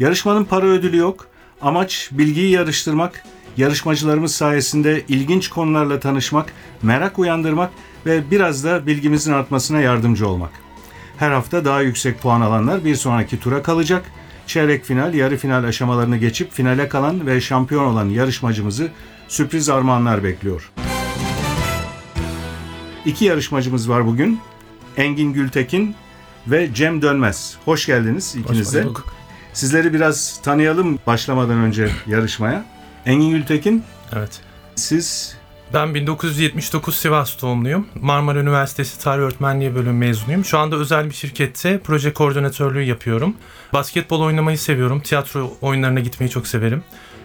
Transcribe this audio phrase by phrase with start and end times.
[0.00, 1.26] Yarışmanın para ödülü yok.
[1.60, 3.24] Amaç bilgiyi yarıştırmak,
[3.56, 6.52] yarışmacılarımız sayesinde ilginç konularla tanışmak,
[6.82, 7.70] merak uyandırmak
[8.06, 10.50] ve biraz da bilgimizin artmasına yardımcı olmak.
[11.18, 14.04] Her hafta daha yüksek puan alanlar bir sonraki tura kalacak.
[14.46, 18.88] Çeyrek final, yarı final aşamalarını geçip finale kalan ve şampiyon olan yarışmacımızı
[19.28, 20.70] sürpriz armağanlar bekliyor.
[23.04, 24.40] İki yarışmacımız var bugün.
[24.96, 25.94] Engin Gültekin
[26.46, 27.56] ve Cem Dönmez.
[27.64, 28.86] Hoş geldiniz ikiniz de.
[29.52, 32.64] Sizleri biraz tanıyalım başlamadan önce yarışmaya.
[33.06, 34.40] Engin Gültekin, Evet.
[34.74, 35.36] siz
[35.74, 37.86] Ben 1979 Sivas doğumluyum.
[38.00, 40.44] Marmara Üniversitesi Tarih Öğretmenliği bölümü mezunuyum.
[40.44, 43.34] Şu anda özel bir şirkette proje koordinatörlüğü yapıyorum.
[43.72, 45.00] Basketbol oynamayı seviyorum.
[45.00, 46.82] Tiyatro oyunlarına gitmeyi çok severim.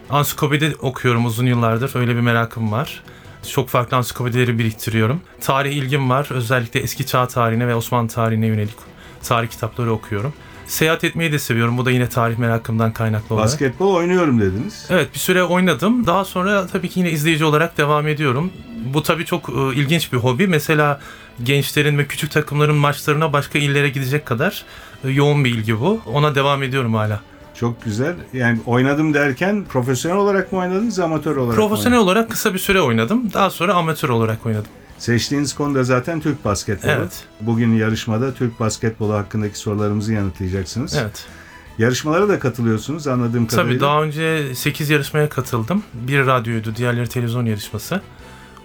[0.09, 1.91] Ansiklopedi okuyorum uzun yıllardır.
[1.95, 3.03] Öyle bir merakım var.
[3.51, 5.21] Çok farklı ansiklopedileri biriktiriyorum.
[5.41, 6.27] Tarih ilgim var.
[6.31, 8.75] Özellikle eski çağ tarihine ve Osmanlı tarihine yönelik
[9.23, 10.33] tarih kitapları okuyorum.
[10.67, 11.77] Seyahat etmeyi de seviyorum.
[11.77, 13.47] Bu da yine tarih merakımdan kaynaklı olarak.
[13.49, 14.85] basketbol oynuyorum dediniz.
[14.89, 16.05] Evet bir süre oynadım.
[16.07, 18.51] Daha sonra tabii ki yine izleyici olarak devam ediyorum.
[18.93, 20.47] Bu tabii çok e, ilginç bir hobi.
[20.47, 20.99] Mesela
[21.43, 24.63] gençlerin ve küçük takımların maçlarına başka illere gidecek kadar
[25.03, 26.01] e, yoğun bir ilgi bu.
[26.05, 27.19] Ona devam ediyorum hala.
[27.55, 28.15] Çok güzel.
[28.33, 32.81] Yani oynadım derken profesyonel olarak mı oynadınız, amatör olarak mı Profesyonel olarak kısa bir süre
[32.81, 33.33] oynadım.
[33.33, 34.71] Daha sonra amatör olarak oynadım.
[35.03, 36.91] Seçtiğiniz konu da zaten Türk basketbolu.
[36.91, 37.23] Evet.
[37.41, 40.95] Bugün yarışmada Türk basketbolu hakkındaki sorularımızı yanıtlayacaksınız.
[40.95, 41.25] Evet.
[41.77, 43.71] Yarışmalara da katılıyorsunuz anladığım kadarıyla.
[43.71, 45.83] Tabii daha önce 8 yarışmaya katıldım.
[45.93, 48.01] Bir radyoydu, diğerleri televizyon yarışması.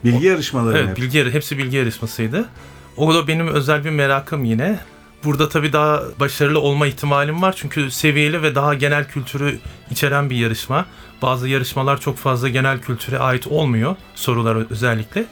[0.05, 0.97] Bilgi yarışmaları Evet, hep?
[0.97, 2.49] bilgi hepsi bilgi yarışmasıydı.
[2.97, 4.79] O da benim özel bir merakım yine.
[5.25, 9.59] Burada tabii daha başarılı olma ihtimalim var çünkü seviyeli ve daha genel kültürü
[9.91, 10.87] içeren bir yarışma.
[11.23, 15.27] Bazı yarışmalar çok fazla genel kültüre ait olmuyor, sorular özellikle.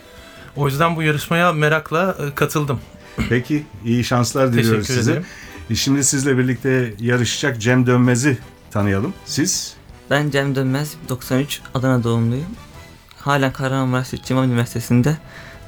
[0.56, 2.80] O yüzden bu yarışmaya merakla e, katıldım.
[3.28, 5.12] Peki iyi şanslar diliyoruz Teşekkür size.
[5.12, 5.26] ederim.
[5.70, 8.38] E Şimdi sizle birlikte yarışacak Cem Dönmez'i
[8.70, 9.12] tanıyalım.
[9.24, 9.74] Siz
[10.10, 12.46] Ben Cem Dönmez, 93 Adana doğumluyum.
[13.16, 15.16] Halen Kahramanmaraş Süt İmam Üniversitesi'nde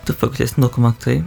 [0.07, 1.25] tıp fakültesinde okumaktayım.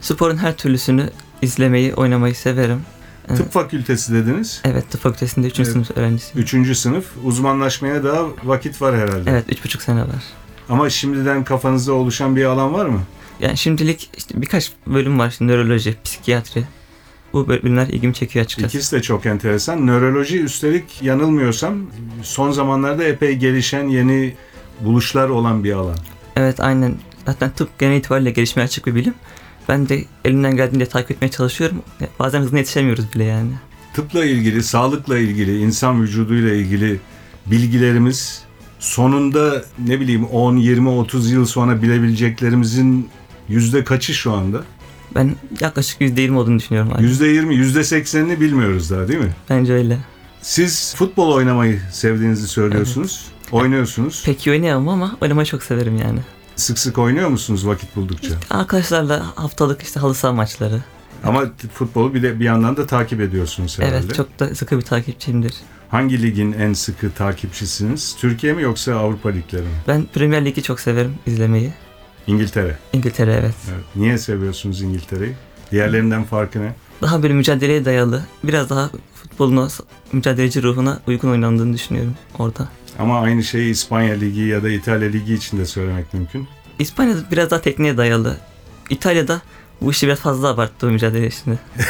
[0.00, 1.10] Sporun her türlüsünü
[1.42, 2.80] izlemeyi, oynamayı severim.
[3.28, 3.38] Evet.
[3.38, 4.60] tıp fakültesi dediniz.
[4.64, 5.58] Evet, tıp fakültesinde 3.
[5.58, 5.68] Evet.
[5.68, 6.38] sınıf öğrencisiyim.
[6.44, 7.04] Üçüncü sınıf.
[7.24, 9.30] Uzmanlaşmaya daha vakit var herhalde.
[9.30, 10.22] Evet, 3,5 sene var.
[10.68, 13.00] Ama şimdiden kafanızda oluşan bir alan var mı?
[13.40, 15.28] Yani şimdilik işte birkaç bölüm var.
[15.28, 16.64] İşte nöroloji, psikiyatri.
[17.32, 18.76] Bu bölümler ilgimi çekiyor açıkçası.
[18.76, 19.86] İkisi de çok enteresan.
[19.86, 21.78] Nöroloji üstelik yanılmıyorsam
[22.22, 24.34] son zamanlarda epey gelişen yeni
[24.80, 25.96] buluşlar olan bir alan.
[26.36, 26.94] Evet, aynen.
[27.26, 29.14] Zaten tıp genel itibariyle gelişmeye açık bir bilim.
[29.68, 31.82] Ben de elimden geldiğince takip etmeye çalışıyorum.
[32.18, 33.50] Bazen hızına yetişemiyoruz bile yani.
[33.94, 37.00] Tıpla ilgili, sağlıkla ilgili, insan vücuduyla ilgili
[37.46, 38.43] bilgilerimiz
[38.84, 43.08] sonunda ne bileyim 10, 20, 30 yıl sonra bilebileceklerimizin
[43.48, 44.62] yüzde kaçı şu anda?
[45.14, 46.92] Ben yaklaşık %20 olduğunu düşünüyorum.
[47.00, 49.34] Yüzde 20, yüzde 80'ini bilmiyoruz daha değil mi?
[49.50, 49.98] Bence öyle.
[50.42, 53.26] Siz futbol oynamayı sevdiğinizi söylüyorsunuz.
[53.52, 54.22] Oynuyorsunuz.
[54.24, 56.20] Pek iyi oynayamam ama oynamayı çok severim yani.
[56.56, 58.34] Sık sık oynuyor musunuz vakit buldukça?
[58.50, 60.82] Arkadaşlarla haftalık işte halı saha maçları.
[61.24, 63.96] Ama futbolu bir de bir yandan da takip ediyorsunuz herhalde.
[64.06, 65.54] Evet çok da sıkı bir takipçiyimdir.
[65.88, 68.16] Hangi ligin en sıkı takipçisiniz?
[68.20, 69.68] Türkiye mi yoksa Avrupa ligleri mi?
[69.88, 71.72] Ben Premier Lig'i çok severim izlemeyi.
[72.26, 72.78] İngiltere.
[72.92, 73.54] İngiltere evet.
[73.74, 73.84] Evet.
[73.96, 75.34] Niye seviyorsunuz İngiltere'yi?
[75.72, 76.74] Diğerlerinden farkı ne?
[77.02, 78.24] Daha böyle mücadeleye dayalı.
[78.44, 79.68] Biraz daha futboluna,
[80.12, 82.68] mücadeleci ruhuna uygun oynandığını düşünüyorum orada.
[82.98, 86.48] Ama aynı şeyi İspanya Ligi ya da İtalya Ligi için de söylemek mümkün.
[86.78, 88.36] İspanya'da biraz daha tekniğe dayalı.
[88.90, 89.42] İtalya'da
[89.80, 91.58] bu işi biraz fazla abarttı o mücadele işini.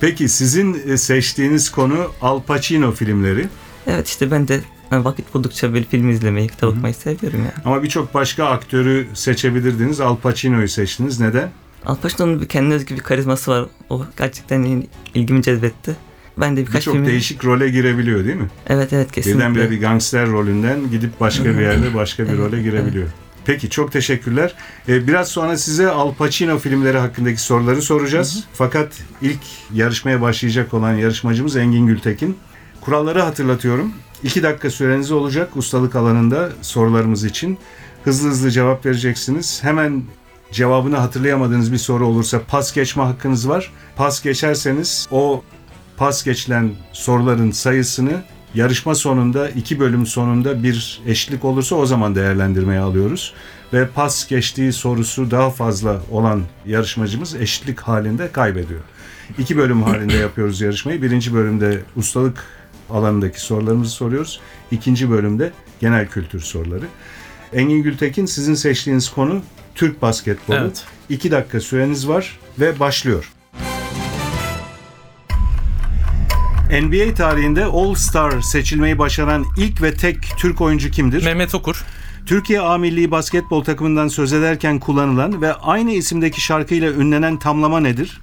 [0.00, 3.48] Peki sizin e, seçtiğiniz konu Al Pacino filmleri.
[3.86, 4.60] Evet işte ben de
[4.92, 7.52] vakit buldukça böyle film izlemeyi, kitap okumayı seviyorum yani.
[7.64, 10.00] Ama birçok başka aktörü seçebilirdiniz.
[10.00, 11.20] Al Pacino'yu seçtiniz.
[11.20, 11.50] Neden?
[11.86, 13.66] Al Pacino'nun bir kendine özgü bir karizması var.
[13.90, 15.96] O gerçekten ilgimi cezbetti.
[16.38, 17.06] Ben de birkaç Birçok filmi...
[17.06, 18.48] değişik role girebiliyor değil mi?
[18.66, 19.40] Evet evet kesinlikle.
[19.40, 23.08] Birdenbire bir gangster rolünden gidip başka bir yerde başka bir Evet, role girebiliyor.
[23.44, 24.54] Peki çok teşekkürler.
[24.88, 28.44] Ee, biraz sonra size Al Pacino filmleri hakkındaki soruları soracağız.
[28.52, 28.92] Fakat
[29.22, 29.40] ilk
[29.74, 32.36] yarışmaya başlayacak olan yarışmacımız Engin Gültekin.
[32.80, 33.92] Kuralları hatırlatıyorum.
[34.22, 37.58] 2 dakika süreniz olacak ustalık alanında sorularımız için.
[38.04, 39.64] Hızlı hızlı cevap vereceksiniz.
[39.64, 40.02] Hemen
[40.52, 43.72] cevabını hatırlayamadığınız bir soru olursa pas geçme hakkınız var.
[43.96, 45.42] Pas geçerseniz o
[45.96, 48.22] pas geçilen soruların sayısını
[48.54, 53.34] yarışma sonunda iki bölüm sonunda bir eşitlik olursa o zaman değerlendirmeye alıyoruz.
[53.72, 58.80] Ve pas geçtiği sorusu daha fazla olan yarışmacımız eşitlik halinde kaybediyor.
[59.38, 61.02] İki bölüm halinde yapıyoruz yarışmayı.
[61.02, 62.44] Birinci bölümde ustalık
[62.90, 64.40] alanındaki sorularımızı soruyoruz.
[64.70, 66.84] İkinci bölümde genel kültür soruları.
[67.52, 69.42] Engin Gültekin sizin seçtiğiniz konu
[69.74, 70.56] Türk basketbolu.
[70.56, 70.84] Evet.
[71.08, 73.33] İki dakika süreniz var ve başlıyor.
[76.80, 81.24] NBA tarihinde All-Star seçilmeyi başaran ilk ve tek Türk oyuncu kimdir?
[81.24, 81.84] Mehmet Okur.
[82.26, 88.20] Türkiye A Milli Basketbol takımından söz ederken kullanılan ve aynı isimdeki şarkıyla ünlenen tamlama nedir?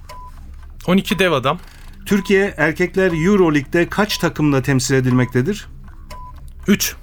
[0.86, 1.58] 12 dev adam.
[2.06, 5.68] Türkiye erkekler Euro Lig'de kaç takımla temsil edilmektedir?
[6.66, 6.96] 3.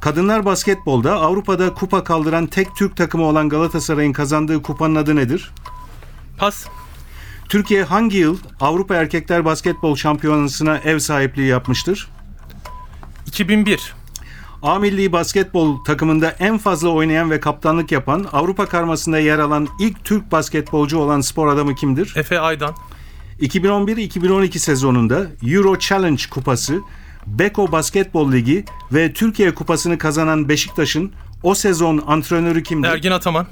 [0.00, 5.52] Kadınlar basketbolda Avrupa'da kupa kaldıran tek Türk takımı olan Galatasaray'ın kazandığı kupanın adı nedir?
[6.38, 6.66] Pas.
[7.48, 12.08] Türkiye hangi yıl Avrupa Erkekler Basketbol Şampiyonası'na ev sahipliği yapmıştır?
[13.26, 13.94] 2001.
[14.62, 20.04] A Milli Basketbol takımında en fazla oynayan ve kaptanlık yapan, Avrupa karmasında yer alan ilk
[20.04, 22.12] Türk basketbolcu olan spor adamı kimdir?
[22.16, 22.74] Efe Aydan.
[23.40, 26.80] 2011-2012 sezonunda Euro Challenge Kupası,
[27.26, 32.88] Beko Basketbol Ligi ve Türkiye Kupası'nı kazanan Beşiktaş'ın o sezon antrenörü kimdir?
[32.88, 33.46] Ergin Ataman.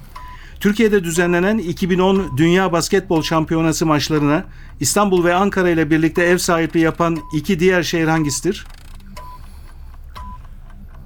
[0.65, 4.45] Türkiye'de düzenlenen 2010 Dünya Basketbol Şampiyonası maçlarına
[4.81, 8.67] İstanbul ve Ankara ile birlikte ev sahipliği yapan iki diğer şehir hangisidir?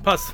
[0.04, 0.32] Pas.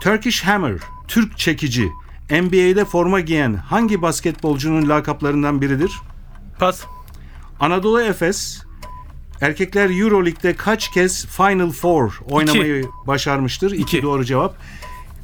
[0.00, 0.78] Turkish Hammer,
[1.08, 1.88] Türk çekici,
[2.30, 5.92] NBA'de forma giyen hangi basketbolcunun lakaplarından biridir?
[6.58, 6.84] Pas.
[7.60, 8.62] Anadolu Efes,
[9.40, 13.70] erkekler Euro Lig'de kaç kez Final Four oynamayı başarmıştır?
[13.70, 13.82] İki.
[13.82, 14.02] İki.
[14.02, 14.56] doğru cevap.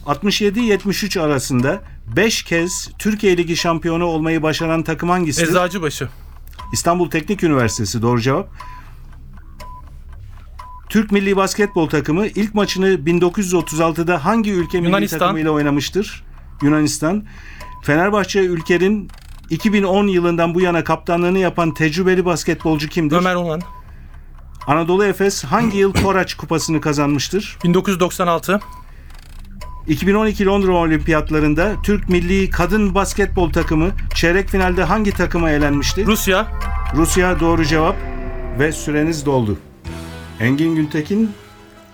[0.06, 5.48] 67-73 arasında 5 kez Türkiye Ligi şampiyonu olmayı başaran takım hangisidir?
[5.48, 6.08] Eczacıbaşı.
[6.72, 8.48] İstanbul Teknik Üniversitesi doğru cevap.
[10.88, 15.18] Türk Milli Basketbol takımı ilk maçını 1936'da hangi ülke milli Yunanistan.
[15.18, 16.24] takımıyla oynamıştır?
[16.62, 17.24] Yunanistan.
[17.82, 19.10] Fenerbahçe ülkenin
[19.50, 23.16] 2010 yılından bu yana kaptanlığını yapan tecrübeli basketbolcu kimdir?
[23.16, 23.60] Ömer Onan.
[24.66, 27.58] Anadolu Efes hangi yıl Koraç Kupası'nı kazanmıştır?
[27.64, 28.60] 1996.
[29.88, 36.06] 2012 Londra Olimpiyatlarında Türk Milli Kadın Basketbol takımı çeyrek finalde hangi takıma elenmişti?
[36.06, 36.46] Rusya.
[36.96, 37.96] Rusya doğru cevap
[38.58, 39.58] ve süreniz doldu.
[40.40, 41.30] Engin Güntekin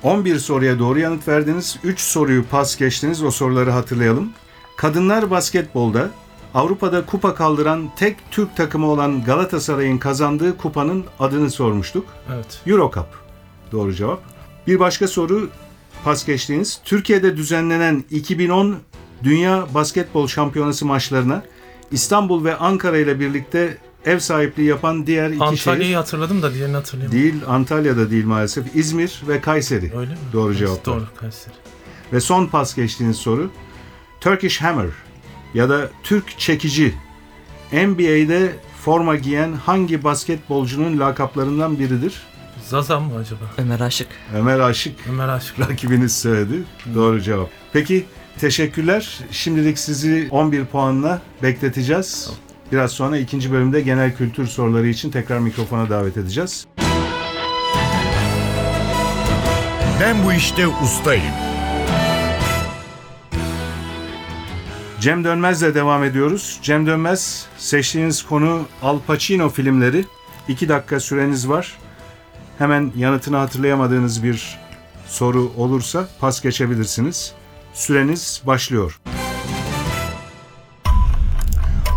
[0.02, 1.78] 11 soruya doğru yanıt verdiniz.
[1.84, 3.22] 3 soruyu pas geçtiniz.
[3.22, 4.30] O soruları hatırlayalım.
[4.76, 6.10] Kadınlar basketbolda
[6.54, 12.06] Avrupa'da kupa kaldıran tek Türk takımı olan Galatasaray'ın kazandığı kupanın adını sormuştuk.
[12.34, 12.60] Evet.
[12.66, 13.06] Eurocup.
[13.72, 14.20] Doğru cevap.
[14.66, 15.50] Bir başka soru
[16.04, 16.80] pas geçtiğiniz.
[16.84, 18.76] Türkiye'de düzenlenen 2010
[19.24, 21.42] Dünya Basketbol Şampiyonası maçlarına
[21.92, 26.76] İstanbul ve Ankara ile birlikte ev sahipliği yapan diğer iki Antalya'yı şehir hatırladım da diğerini
[26.76, 27.22] hatırlayamadım.
[27.22, 29.92] değil Antalya'da değil maalesef İzmir ve Kayseri.
[29.96, 30.18] Öyle mi?
[30.32, 30.86] Doğru cevap.
[30.86, 31.04] Doğru.
[31.16, 31.54] Kayseri.
[32.12, 33.50] Ve son pas geçtiğiniz soru
[34.20, 34.86] Turkish Hammer
[35.54, 36.94] ya da Türk çekici
[37.72, 38.52] NBA'de
[38.84, 42.22] forma giyen hangi basketbolcunun lakaplarından biridir?
[42.70, 43.40] Zazam mı acaba?
[43.58, 44.08] Ömer Aşık.
[44.34, 45.60] Ömer Aşık Ömer Aşık.
[45.60, 46.62] rakibiniz söyledi.
[46.94, 47.50] Doğru cevap.
[47.72, 48.06] Peki
[48.38, 49.18] teşekkürler.
[49.30, 52.30] Şimdilik sizi 11 puanla bekleteceğiz.
[52.72, 56.66] Biraz sonra ikinci bölümde genel kültür soruları için tekrar mikrofona davet edeceğiz.
[60.00, 61.34] Ben bu işte ustayım.
[65.00, 66.58] Cem Dönmez'le devam ediyoruz.
[66.62, 70.04] Cem Dönmez seçtiğiniz konu Al Pacino filmleri.
[70.48, 71.78] 2 dakika süreniz var.
[72.60, 74.58] Hemen yanıtını hatırlayamadığınız bir
[75.06, 77.32] soru olursa pas geçebilirsiniz.
[77.74, 79.00] Süreniz başlıyor.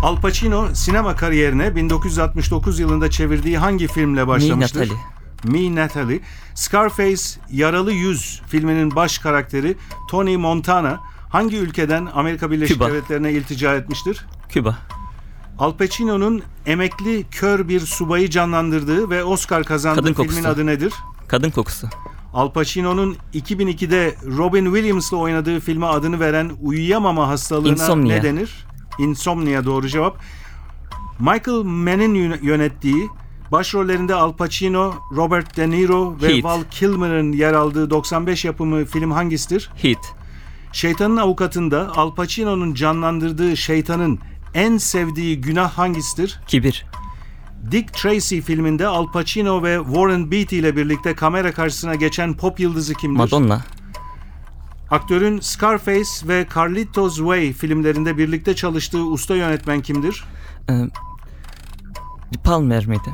[0.03, 4.79] Al Pacino sinema kariyerine 1969 yılında çevirdiği hangi filmle Mi başlamıştır?
[4.79, 4.99] Natalie.
[5.43, 6.19] Me Natalie.
[6.55, 9.75] Scarface Yaralı Yüz filminin baş karakteri
[10.09, 12.87] Tony Montana hangi ülkeden Amerika Birleşik Küba.
[12.87, 14.25] Devletleri'ne iltica etmiştir?
[14.49, 14.77] Küba.
[15.59, 20.47] Al Pacino'nun emekli kör bir subayı canlandırdığı ve Oscar kazandığı Kadın filmin Kokusu.
[20.47, 20.93] adı nedir?
[21.27, 21.87] Kadın kokusu.
[22.33, 28.15] Al Pacino'nun 2002'de Robin Williams'la oynadığı filme adını veren uyuyamama hastalığına Insomnia.
[28.15, 28.65] ne denir?
[28.99, 30.17] Insomnia doğru cevap.
[31.19, 33.09] Michael Mann'in yö- yönettiği
[33.51, 36.43] başrollerinde Al Pacino, Robert De Niro ve Heat.
[36.43, 39.69] Val Kilmer'ın yer aldığı 95 yapımı film hangisidir?
[39.81, 40.13] Heat.
[40.71, 44.19] Şeytanın Avukatı'nda Al Pacino'nun canlandırdığı şeytanın
[44.53, 46.39] en sevdiği günah hangisidir?
[46.47, 46.85] Kibir.
[47.71, 52.93] Dick Tracy filminde Al Pacino ve Warren Beatty ile birlikte kamera karşısına geçen pop yıldızı
[52.93, 53.17] kimdir?
[53.17, 53.61] Madonna.
[54.91, 60.23] Aktörün Scarface ve Carlitos Way filmlerinde birlikte çalıştığı usta yönetmen kimdir?
[60.69, 60.73] Ee,
[62.43, 63.13] Palmer miydi?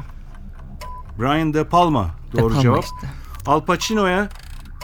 [1.19, 2.83] Brian De Palma doğru Yapamam cevap.
[2.83, 3.07] işte.
[3.45, 4.29] Al Pacino'ya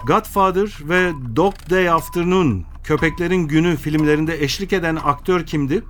[0.07, 5.83] Godfather ve Dog Day Afternoon Köpeklerin Günü filmlerinde eşlik eden aktör kimdi?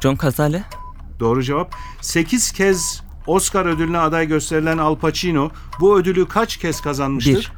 [0.00, 0.64] John Cazale.
[1.20, 1.74] Doğru cevap.
[2.00, 7.52] 8 kez Oscar ödülüne aday gösterilen Al Pacino bu ödülü kaç kez kazanmıştır?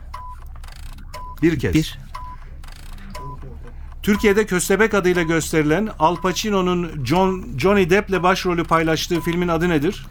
[1.42, 1.52] Bir.
[1.52, 1.74] Bir kez.
[1.74, 1.98] Bir.
[4.02, 10.06] Türkiye'de Köstebek adıyla gösterilen Al Pacino'nun John, Johnny Depp'le başrolü paylaştığı filmin adı nedir?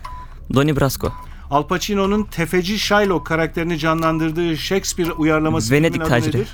[0.53, 1.11] Donnie Brasco.
[1.51, 6.37] Al Pacino'nun tefeci Shylock karakterini canlandırdığı Shakespeare uyarlaması Venedik filmin adı Taciri.
[6.37, 6.49] nedir?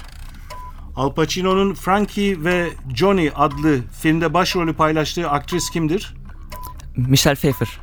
[0.95, 6.13] Al Pacino'nun Frankie ve Johnny adlı filmde başrolü paylaştığı aktris kimdir?
[6.97, 7.79] Michelle Pfeiffer.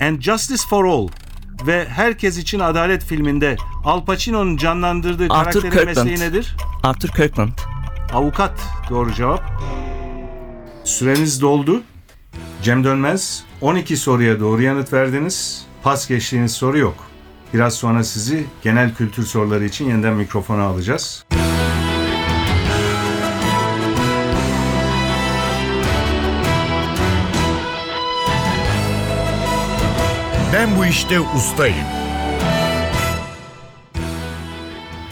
[0.00, 1.08] And Justice for All
[1.66, 6.06] ve Herkes için Adalet filminde Al Pacino'nun canlandırdığı Arthur karakterin Kirkland.
[6.08, 6.56] mesleği nedir?
[6.82, 7.52] Arthur Kirkland.
[8.12, 9.42] Avukat doğru cevap.
[10.84, 11.82] Süreniz doldu.
[12.62, 15.66] Cem Dönmez 12 soruya doğru yanıt verdiniz.
[15.82, 16.94] Pas geçtiğiniz soru yok.
[17.54, 21.24] Biraz sonra sizi genel kültür soruları için yeniden mikrofona alacağız.
[30.52, 31.86] Ben bu işte ustayım.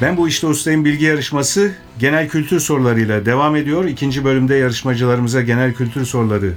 [0.00, 3.84] Ben bu işte ustayım bilgi yarışması genel kültür sorularıyla devam ediyor.
[3.84, 6.52] İkinci bölümde yarışmacılarımıza genel kültür soruları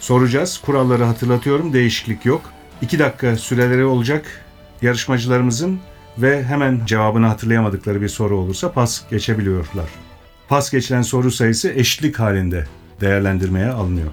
[0.00, 0.60] soracağız.
[0.66, 1.72] Kuralları hatırlatıyorum.
[1.72, 2.42] Değişiklik yok.
[2.82, 4.44] 2 dakika süreleri olacak
[4.82, 5.80] yarışmacılarımızın
[6.18, 9.88] ve hemen cevabını hatırlayamadıkları bir soru olursa pas geçebiliyorlar.
[10.48, 12.66] Pas geçilen soru sayısı eşitlik halinde
[13.00, 14.12] değerlendirmeye alınıyor.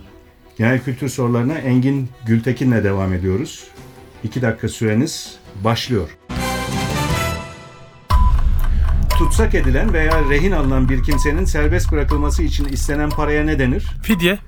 [0.58, 3.68] Genel kültür sorularına Engin Gültekin'le devam ediyoruz.
[4.24, 6.18] 2 dakika süreniz başlıyor.
[9.18, 13.88] Tutsak edilen veya rehin alınan bir kimsenin serbest bırakılması için istenen paraya ne denir?
[14.04, 14.40] Fidye.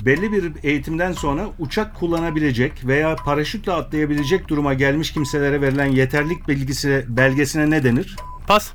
[0.00, 7.04] Belli bir eğitimden sonra uçak kullanabilecek veya paraşütle atlayabilecek duruma gelmiş kimselere verilen yeterlik bilgisi
[7.08, 8.16] belgesine ne denir?
[8.46, 8.72] Pas.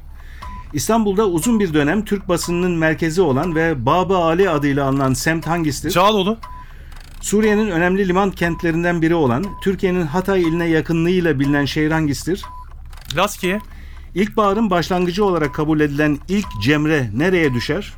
[0.74, 5.92] İstanbul'da uzun bir dönem Türk basınının merkezi olan ve Baba Ali adıyla anılan semt hangisidir?
[5.92, 6.38] Çağaloğlu.
[7.28, 12.44] Suriye'nin önemli liman kentlerinden biri olan, Türkiye'nin Hatay iline yakınlığıyla bilinen şehir hangisidir?
[13.16, 13.60] Laskiye.
[14.16, 17.94] İlkbaharın başlangıcı olarak kabul edilen ilk cemre nereye düşer?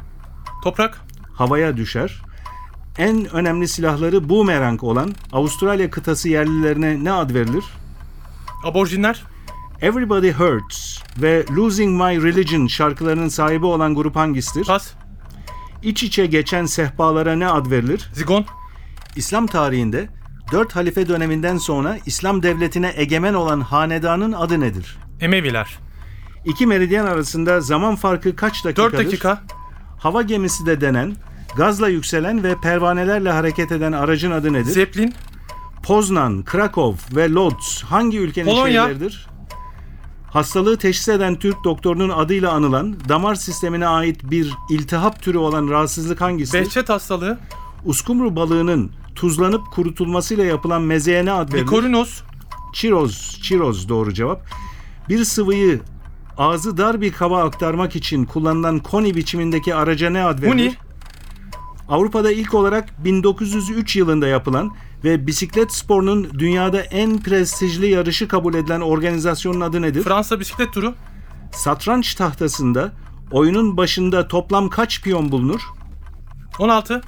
[0.63, 1.01] Toprak.
[1.33, 2.21] havaya düşer.
[2.97, 7.63] En önemli silahları boomerang olan Avustralya kıtası yerlilerine ne ad verilir?
[8.63, 9.23] Aborjinler.
[9.81, 14.65] Everybody Hurts ve Losing My Religion şarkılarının sahibi olan grup hangisidir?
[14.65, 14.93] Pas.
[15.83, 18.09] İç içe geçen sehpalara ne ad verilir?
[18.13, 18.45] Zigon.
[19.15, 20.09] İslam tarihinde
[20.51, 24.97] dört halife döneminden sonra İslam devletine egemen olan hanedanın adı nedir?
[25.21, 25.79] Emeviler.
[26.45, 29.05] İki meridyen arasında zaman farkı kaç 4 dakikadır?
[29.05, 29.41] dakika.
[29.99, 31.15] Hava gemisi de denen,
[31.57, 34.71] gazla yükselen ve pervanelerle hareket eden aracın adı nedir?
[34.71, 35.13] Zeppelin.
[35.83, 38.85] Poznan, Krakow ve Lodz hangi ülkenin Polonya.
[38.87, 39.27] şehirleridir?
[40.31, 46.21] Hastalığı teşhis eden Türk doktorunun adıyla anılan, damar sistemine ait bir iltihap türü olan rahatsızlık
[46.21, 46.59] hangisidir?
[46.59, 47.39] Behçet hastalığı.
[47.85, 51.65] Uskumru balığının tuzlanıp kurutulmasıyla yapılan mezeye ne ad verilir?
[51.65, 52.21] Vikorinos.
[52.73, 54.45] Çiroz, çiroz doğru cevap.
[55.09, 55.81] Bir sıvıyı
[56.37, 60.51] ağzı dar bir kaba aktarmak için kullanılan koni biçimindeki araca ne ad verilir?
[60.51, 60.75] Huni.
[61.89, 64.71] Avrupa'da ilk olarak 1903 yılında yapılan
[65.03, 70.03] ve bisiklet sporunun dünyada en prestijli yarışı kabul edilen organizasyonun adı nedir?
[70.03, 70.95] Fransa bisiklet turu.
[71.51, 72.91] Satranç tahtasında
[73.31, 75.61] oyunun başında toplam kaç piyon bulunur?
[76.59, 77.01] 16.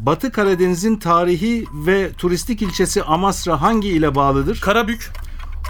[0.00, 4.60] Batı Karadeniz'in tarihi ve turistik ilçesi Amasra hangi ile bağlıdır?
[4.60, 5.10] Karabük.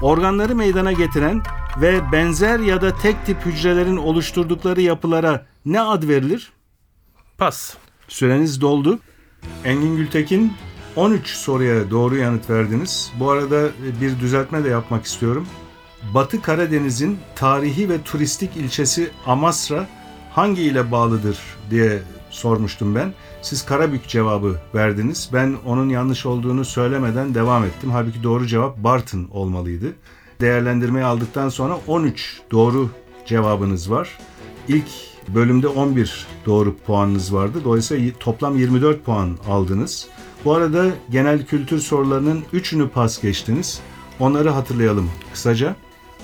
[0.02, 1.42] Organları meydana getiren
[1.80, 6.52] ve benzer ya da tek tip hücrelerin oluşturdukları yapılara ne ad verilir?
[7.38, 7.74] Pas.
[8.08, 8.98] Süreniz doldu.
[9.64, 10.52] Engin Gültekin
[10.96, 13.12] 13 soruya doğru yanıt verdiniz.
[13.20, 13.68] Bu arada
[14.00, 15.46] bir düzeltme de yapmak istiyorum.
[16.14, 19.86] Batı Karadeniz'in tarihi ve turistik ilçesi Amasra
[20.32, 21.38] hangi ile bağlıdır
[21.70, 23.14] diye sormuştum ben.
[23.42, 25.30] Siz Karabük cevabı verdiniz.
[25.32, 27.90] Ben onun yanlış olduğunu söylemeden devam ettim.
[27.90, 29.86] Halbuki doğru cevap Bartın olmalıydı.
[30.40, 32.90] Değerlendirmeyi aldıktan sonra 13 doğru
[33.26, 34.18] cevabınız var.
[34.68, 34.88] İlk
[35.28, 37.60] bölümde 11 doğru puanınız vardı.
[37.64, 40.08] Dolayısıyla toplam 24 puan aldınız.
[40.44, 43.80] Bu arada genel kültür sorularının 3'ünü pas geçtiniz.
[44.20, 45.76] Onları hatırlayalım kısaca.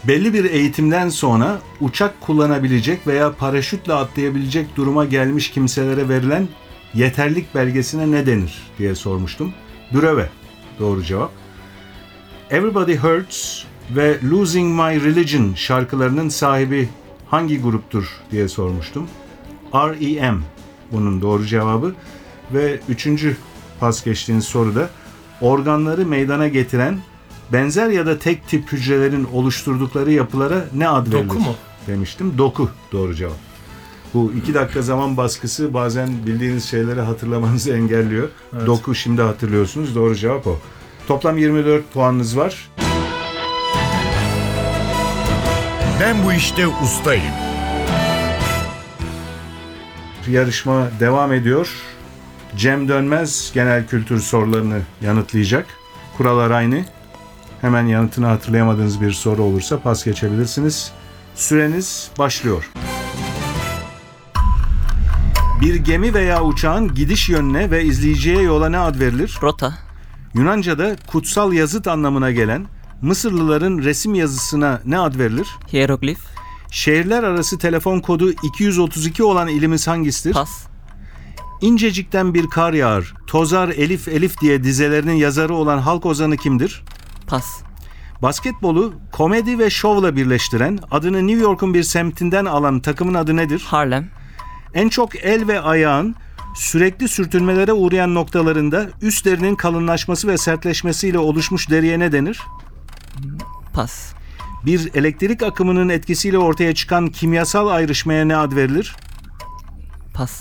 [0.08, 6.48] Belli bir eğitimden sonra uçak kullanabilecek veya paraşütle atlayabilecek duruma gelmiş kimselere verilen
[6.94, 9.54] yeterlik belgesine ne denir diye sormuştum.
[9.94, 10.28] Breve
[10.78, 11.32] doğru cevap.
[12.50, 16.88] Everybody Hurts ve Losing My Religion şarkılarının sahibi
[17.30, 19.08] hangi gruptur diye sormuştum.
[19.74, 20.38] R.E.M.
[20.92, 21.94] bunun doğru cevabı
[22.52, 23.36] ve üçüncü
[23.80, 24.90] pas geçtiğiniz soruda
[25.40, 26.98] organları meydana getiren
[27.52, 31.28] benzer ya da tek tip hücrelerin oluşturdukları yapılara ne ad verilir?
[31.28, 31.54] Doku mu?
[31.86, 32.38] Demiştim.
[32.38, 33.36] Doku doğru cevap.
[34.14, 38.28] Bu iki dakika zaman baskısı bazen bildiğiniz şeyleri hatırlamanızı engelliyor.
[38.56, 38.66] Evet.
[38.66, 39.94] Doku şimdi hatırlıyorsunuz.
[39.94, 40.58] Doğru cevap o.
[41.08, 42.70] Toplam 24 puanınız var.
[46.00, 47.22] Ben bu işte ustayım.
[50.28, 51.70] Yarışma devam ediyor.
[52.56, 55.66] Cem Dönmez genel kültür sorularını yanıtlayacak.
[56.16, 56.84] Kurallar aynı.
[57.66, 60.92] Hemen yanıtını hatırlayamadığınız bir soru olursa pas geçebilirsiniz.
[61.34, 62.70] Süreniz başlıyor.
[65.60, 69.38] Bir gemi veya uçağın gidiş yönüne ve izleyiciye yola ne ad verilir?
[69.42, 69.74] Rota.
[70.34, 72.66] Yunanca'da kutsal yazıt anlamına gelen
[73.02, 75.48] Mısırlıların resim yazısına ne ad verilir?
[75.72, 76.18] Hieroglif.
[76.70, 80.34] Şehirler arası telefon kodu 232 olan ilimiz hangisidir?
[80.34, 80.66] Pas.
[81.60, 86.82] İncecikten bir kar yağar, tozar elif elif diye dizelerinin yazarı olan halk ozanı kimdir?
[87.26, 87.62] Pas.
[88.22, 93.64] Basketbolu komedi ve şovla birleştiren, adını New York'un bir semtinden alan takımın adı nedir?
[93.66, 94.08] Harlem.
[94.74, 96.14] En çok el ve ayağın
[96.54, 102.40] sürekli sürtünmelere uğrayan noktalarında üstlerinin kalınlaşması ve sertleşmesiyle oluşmuş deriye ne denir?
[103.74, 104.12] Pas.
[104.66, 108.96] Bir elektrik akımının etkisiyle ortaya çıkan kimyasal ayrışmaya ne ad verilir?
[110.14, 110.40] Pas.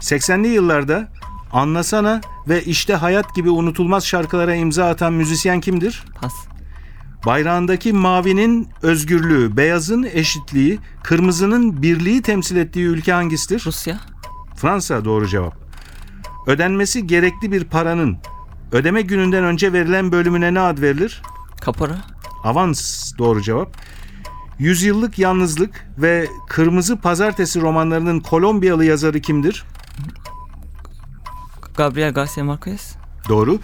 [0.00, 1.08] 80'li yıllarda
[1.52, 6.04] Anlasana ve İşte Hayat gibi unutulmaz şarkılara imza atan müzisyen kimdir?
[6.20, 6.34] Pas.
[7.26, 13.62] Bayrağındaki mavinin özgürlüğü, beyazın eşitliği, kırmızının birliği temsil ettiği ülke hangisidir?
[13.66, 14.00] Rusya.
[14.56, 15.54] Fransa doğru cevap.
[16.46, 18.18] Ödenmesi gerekli bir paranın
[18.72, 21.22] ödeme gününden önce verilen bölümüne ne ad verilir?
[21.60, 21.96] Kapora.
[22.44, 23.76] Avans doğru cevap.
[24.58, 29.64] Yüzyıllık Yalnızlık ve Kırmızı Pazartesi romanlarının Kolombiyalı yazarı kimdir?
[31.78, 32.96] Gabriel Garcia Marquez.
[33.28, 33.58] Doğru.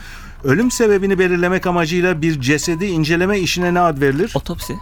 [0.44, 4.32] Ölüm sebebini belirlemek amacıyla bir cesedi inceleme işine ne ad verilir?
[4.34, 4.76] Otopsi.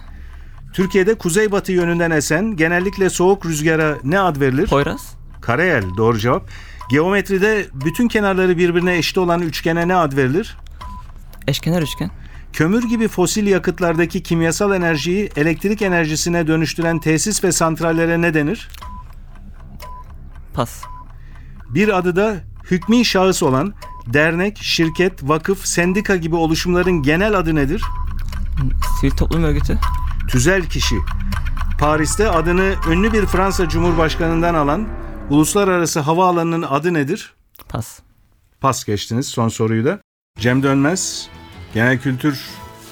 [0.72, 4.66] Türkiye'de kuzeybatı yönünden esen genellikle soğuk rüzgara ne ad verilir?
[4.66, 5.14] Poyraz.
[5.40, 6.48] Karayel doğru cevap.
[6.90, 10.56] Geometride bütün kenarları birbirine eşit olan üçgene ne ad verilir?
[11.48, 12.10] Eşkenar üçgen.
[12.52, 18.68] Kömür gibi fosil yakıtlardaki kimyasal enerjiyi elektrik enerjisine dönüştüren tesis ve santrallere ne denir?
[20.54, 20.82] Pas.
[21.68, 23.74] Bir adı da hükmü şahıs olan
[24.06, 27.82] dernek, şirket, vakıf, sendika gibi oluşumların genel adı nedir?
[29.00, 29.78] Sivil toplum örgütü.
[30.28, 30.96] Tüzel kişi.
[31.78, 34.88] Paris'te adını ünlü bir Fransa Cumhurbaşkanı'ndan alan
[35.30, 37.34] uluslararası havaalanının adı nedir?
[37.68, 37.98] Pas.
[38.60, 39.98] Pas geçtiniz son soruyu da.
[40.38, 41.28] Cem Dönmez
[41.74, 42.40] genel kültür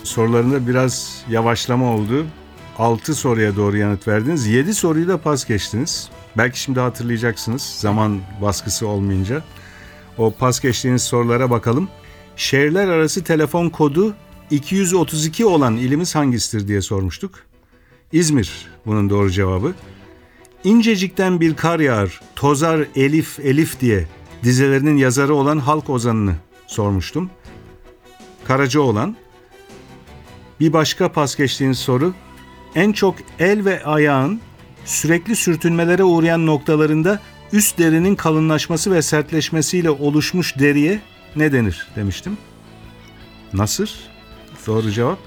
[0.05, 2.27] sorularında biraz yavaşlama oldu.
[2.79, 4.47] 6 soruya doğru yanıt verdiniz.
[4.47, 6.11] 7 soruyu da pas geçtiniz.
[6.37, 9.43] Belki şimdi hatırlayacaksınız zaman baskısı olmayınca.
[10.19, 11.89] O pas geçtiğiniz sorulara bakalım.
[12.37, 14.15] Şehirler arası telefon kodu
[14.51, 17.35] 232 olan ilimiz hangisidir diye sormuştuk.
[18.13, 19.75] İzmir bunun doğru cevabı.
[20.65, 24.07] İncecikten bir kar yağar, tozar elif elif diye
[24.45, 26.35] dizelerinin yazarı olan halk ozanını
[26.67, 27.31] sormuştum.
[28.45, 29.17] Karacaoğlan.
[30.61, 32.15] Bir başka pas geçtiğiniz soru.
[32.75, 34.41] En çok el ve ayağın
[34.85, 37.21] sürekli sürtünmelere uğrayan noktalarında
[37.53, 41.01] üst derinin kalınlaşması ve sertleşmesiyle oluşmuş deriye
[41.37, 42.39] ne denir demiştim.
[43.53, 43.95] Nasır.
[44.67, 45.19] Doğru cevap.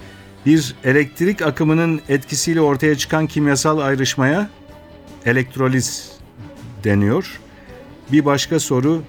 [0.46, 4.50] Bir elektrik akımının etkisiyle ortaya çıkan kimyasal ayrışmaya
[5.26, 6.12] elektroliz
[6.84, 7.40] deniyor.
[8.12, 9.02] Bir başka soru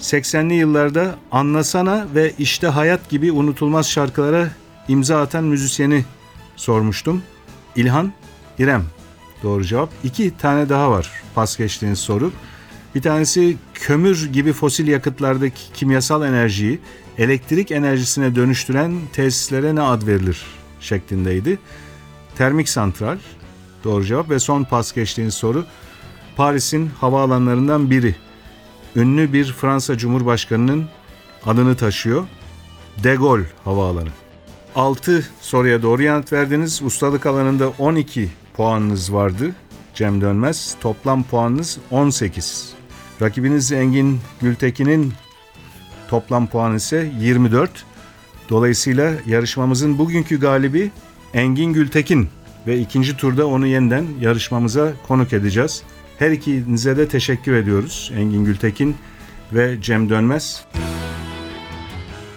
[0.00, 4.48] 80'li yıllarda Anlasana ve İşte Hayat gibi unutulmaz şarkılara
[4.88, 6.04] imza atan müzisyeni
[6.56, 7.22] sormuştum.
[7.76, 8.12] İlhan
[8.58, 8.84] İrem.
[9.42, 9.90] Doğru cevap.
[10.04, 12.32] İki tane daha var pas geçtiğiniz soru.
[12.96, 16.78] Bir tanesi kömür gibi fosil yakıtlardaki kimyasal enerjiyi
[17.18, 20.42] elektrik enerjisine dönüştüren tesislere ne ad verilir
[20.80, 21.58] şeklindeydi.
[22.36, 23.18] Termik santral.
[23.84, 25.64] Doğru cevap ve son pas geçtiğiniz soru
[26.36, 28.14] Paris'in havaalanlarından biri.
[28.96, 30.84] Ünlü bir Fransa Cumhurbaşkanı'nın
[31.46, 32.26] adını taşıyor.
[33.04, 34.10] De Gaulle Havaalanı.
[34.74, 36.82] 6 soruya doğru yanıt verdiniz.
[36.82, 39.54] Ustalık alanında 12 puanınız vardı.
[39.94, 40.76] Cem Dönmez.
[40.80, 42.76] Toplam puanınız 18.
[43.22, 45.12] Rakibiniz Engin Gültekin'in
[46.08, 47.84] toplam puanı ise 24.
[48.50, 50.90] Dolayısıyla yarışmamızın bugünkü galibi
[51.34, 52.28] Engin Gültekin
[52.66, 55.82] ve ikinci turda onu yeniden yarışmamıza konuk edeceğiz.
[56.18, 58.12] Her ikinize de teşekkür ediyoruz.
[58.16, 58.96] Engin Gültekin
[59.52, 60.64] ve Cem Dönmez.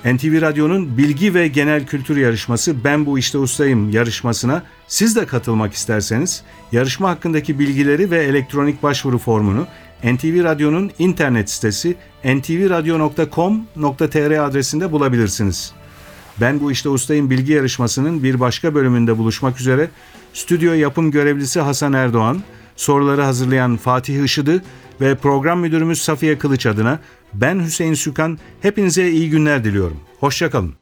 [0.05, 5.73] NTV Radyo'nun bilgi ve genel kültür yarışması Ben Bu İşte Ustayım yarışmasına siz de katılmak
[5.73, 9.67] isterseniz yarışma hakkındaki bilgileri ve elektronik başvuru formunu
[10.03, 15.73] NTV Radyo'nun internet sitesi ntvradio.com.tr adresinde bulabilirsiniz.
[16.41, 19.89] Ben bu işte ustayım bilgi yarışmasının bir başka bölümünde buluşmak üzere.
[20.33, 22.41] Stüdyo yapım görevlisi Hasan Erdoğan,
[22.79, 24.63] soruları hazırlayan Fatih Işıdı
[25.01, 26.99] ve program müdürümüz Safiye Kılıç adına
[27.33, 29.97] ben Hüseyin Sükan hepinize iyi günler diliyorum.
[30.19, 30.73] Hoşçakalın.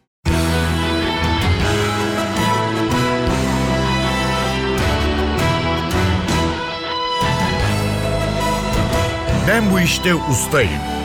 [9.47, 10.96] Ben bu işte ustayım.